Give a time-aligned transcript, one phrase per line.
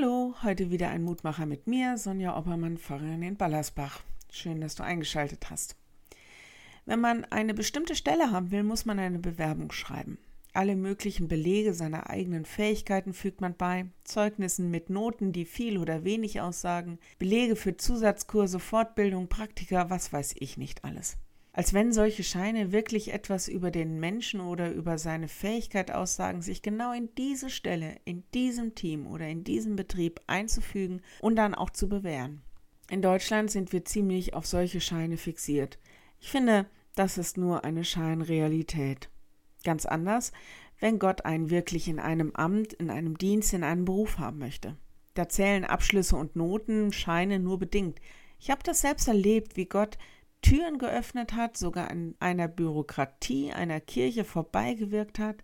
[0.00, 4.00] Hallo, heute wieder ein Mutmacher mit mir, Sonja Oppermann, Pfarrerin in Ballersbach.
[4.30, 5.76] Schön, dass du eingeschaltet hast.
[6.84, 10.18] Wenn man eine bestimmte Stelle haben will, muss man eine Bewerbung schreiben.
[10.52, 16.04] Alle möglichen Belege seiner eigenen Fähigkeiten fügt man bei, Zeugnissen mit Noten, die viel oder
[16.04, 21.16] wenig aussagen, Belege für Zusatzkurse, Fortbildung, Praktika, was weiß ich nicht alles
[21.58, 26.62] als wenn solche Scheine wirklich etwas über den Menschen oder über seine Fähigkeit aussagen, sich
[26.62, 31.70] genau in diese Stelle, in diesem Team oder in diesem Betrieb einzufügen und dann auch
[31.70, 32.42] zu bewähren.
[32.88, 35.80] In Deutschland sind wir ziemlich auf solche Scheine fixiert.
[36.20, 39.10] Ich finde, das ist nur eine Scheinrealität.
[39.64, 40.30] Ganz anders,
[40.78, 44.76] wenn Gott einen wirklich in einem Amt, in einem Dienst, in einem Beruf haben möchte.
[45.14, 47.98] Da zählen Abschlüsse und Noten, Scheine nur bedingt.
[48.38, 49.98] Ich habe das selbst erlebt, wie Gott
[50.48, 55.36] Türen geöffnet hat, sogar an einer Bürokratie, einer Kirche vorbeigewirkt hat.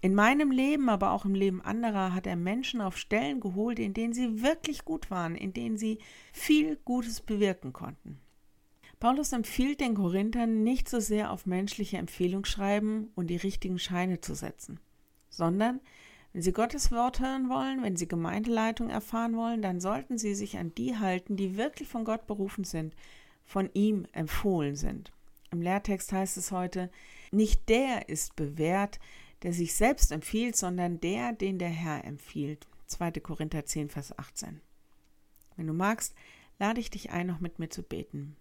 [0.00, 3.94] In meinem Leben, aber auch im Leben anderer hat er Menschen auf Stellen geholt, in
[3.94, 5.98] denen sie wirklich gut waren, in denen sie
[6.32, 8.18] viel Gutes bewirken konnten.
[8.98, 14.20] Paulus empfiehlt den Korinthern nicht so sehr auf menschliche Empfehlung schreiben und die richtigen Scheine
[14.20, 14.80] zu setzen,
[15.28, 15.80] sondern
[16.32, 20.58] wenn sie Gottes Wort hören wollen, wenn sie Gemeindeleitung erfahren wollen, dann sollten sie sich
[20.58, 22.96] an die halten, die wirklich von Gott berufen sind,
[23.44, 25.12] von ihm empfohlen sind.
[25.50, 26.90] Im Lehrtext heißt es heute,
[27.30, 28.98] nicht der ist bewährt,
[29.42, 32.66] der sich selbst empfiehlt, sondern der, den der Herr empfiehlt.
[32.86, 33.12] 2.
[33.12, 34.60] Korinther 10, Vers 18.
[35.56, 36.14] Wenn du magst,
[36.58, 38.36] lade ich dich ein, noch mit mir zu beten.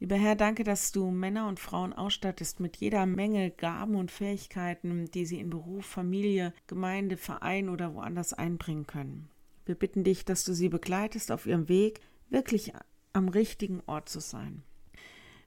[0.00, 5.08] Lieber Herr, danke, dass du Männer und Frauen ausstattest mit jeder Menge Gaben und Fähigkeiten,
[5.12, 9.30] die sie in Beruf, Familie, Gemeinde, Verein oder woanders einbringen können.
[9.64, 12.72] Wir bitten dich, dass du sie begleitest auf ihrem Weg, wirklich
[13.12, 14.62] am richtigen Ort zu sein.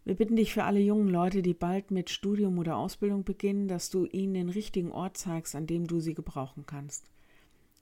[0.04, 3.90] Wir bitten dich für alle jungen Leute, die bald mit Studium oder Ausbildung beginnen, dass
[3.90, 7.10] du ihnen den richtigen Ort zeigst, an dem du sie gebrauchen kannst.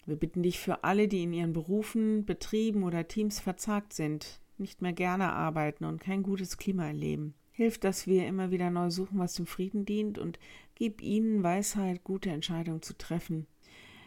[0.06, 4.82] Wir bitten dich für alle, die in ihren Berufen, Betrieben oder Teams verzagt sind, nicht
[4.82, 7.34] mehr gerne arbeiten und kein gutes Klima erleben.
[7.52, 10.40] Hilf, dass wir immer wieder neu suchen, was dem Frieden dient und
[10.76, 13.48] gib ihnen Weisheit, gute Entscheidungen zu treffen.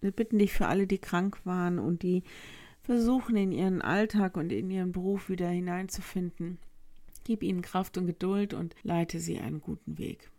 [0.00, 2.22] Wir bitten dich für alle, die krank waren und die
[2.86, 6.58] versuchen in ihren Alltag und in ihren Beruf wieder hineinzufinden.
[7.24, 10.30] Gib ihnen Kraft und Geduld und leite sie einen guten Weg.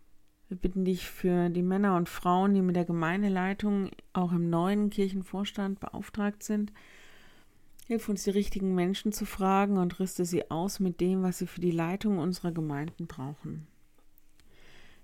[0.47, 4.89] Wir bitten dich für die Männer und Frauen, die mit der Gemeindeleitung auch im neuen
[4.89, 6.71] Kirchenvorstand beauftragt sind.
[7.85, 11.47] Hilf uns, die richtigen Menschen zu fragen und rüste sie aus mit dem, was sie
[11.47, 13.67] für die Leitung unserer Gemeinden brauchen.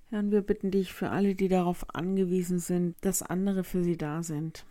[0.09, 4.23] Herr, wir bitten dich für alle, die darauf angewiesen sind, dass andere für sie da
[4.23, 4.65] sind.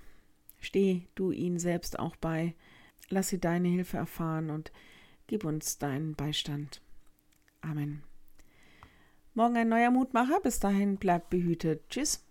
[0.62, 2.55] Steh du ihnen selbst auch bei,
[3.11, 4.73] lass sie deine Hilfe erfahren und
[5.27, 6.81] gib uns deinen Beistand.
[7.61, 8.03] Amen.
[9.34, 10.41] Morgen ein neuer Mutmacher.
[10.41, 11.89] Bis dahin bleibt behütet.
[11.91, 12.25] Tschüss.